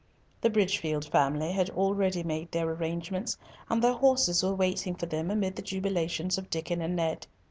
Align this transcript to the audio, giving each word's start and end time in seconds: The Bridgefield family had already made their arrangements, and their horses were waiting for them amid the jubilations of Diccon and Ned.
The 0.41 0.49
Bridgefield 0.49 1.05
family 1.05 1.51
had 1.51 1.69
already 1.69 2.23
made 2.23 2.51
their 2.51 2.67
arrangements, 2.67 3.37
and 3.69 3.83
their 3.83 3.93
horses 3.93 4.41
were 4.41 4.55
waiting 4.55 4.95
for 4.95 5.05
them 5.05 5.29
amid 5.29 5.57
the 5.57 5.61
jubilations 5.61 6.39
of 6.39 6.49
Diccon 6.49 6.81
and 6.81 6.95
Ned. 6.95 7.27